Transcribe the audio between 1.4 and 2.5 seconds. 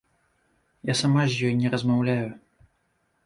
ёй не размаўляю.